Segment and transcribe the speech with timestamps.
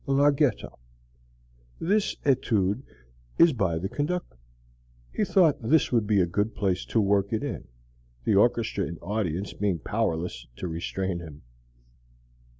[0.07, 0.79] Larghetto.
[1.79, 2.81] This étude
[3.37, 4.37] is by the conductor.
[5.13, 7.67] (He thought this would be a good place to work it in,
[8.23, 11.43] the orchestra and audience being powerless to restrain him.)